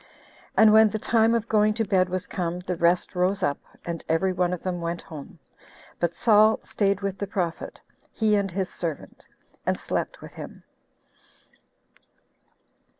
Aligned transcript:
And 0.57 0.73
when 0.73 0.89
the 0.89 0.97
time 0.97 1.35
of 1.35 1.47
going 1.47 1.75
to 1.75 1.85
bed 1.85 2.09
was 2.09 2.25
come, 2.25 2.59
the 2.61 2.75
rest 2.75 3.13
rose 3.13 3.43
up, 3.43 3.59
and 3.85 4.03
every 4.09 4.33
one 4.33 4.51
of 4.51 4.63
them 4.63 4.81
went 4.81 5.03
home; 5.03 5.37
but 5.99 6.15
Saul 6.15 6.59
staid 6.63 7.01
with 7.01 7.19
the 7.19 7.27
prophet, 7.27 7.79
he 8.11 8.35
and 8.35 8.49
his 8.49 8.73
servant, 8.73 9.27
and 9.63 9.79
slept 9.79 10.19
with 10.19 10.33
him. 10.33 10.63